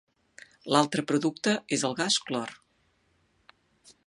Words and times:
L'altre 0.75 1.03
producte 1.11 1.53
és 1.79 1.87
el 1.91 1.95
gas 2.01 2.19
clor. 2.31 2.59